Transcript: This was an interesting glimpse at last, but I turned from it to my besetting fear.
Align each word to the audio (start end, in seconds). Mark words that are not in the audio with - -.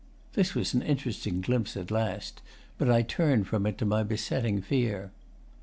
This 0.33 0.55
was 0.55 0.73
an 0.73 0.81
interesting 0.81 1.41
glimpse 1.41 1.77
at 1.77 1.91
last, 1.91 2.41
but 2.79 2.89
I 2.89 3.03
turned 3.03 3.45
from 3.45 3.67
it 3.67 3.77
to 3.77 3.85
my 3.85 4.01
besetting 4.01 4.59
fear. 4.59 5.11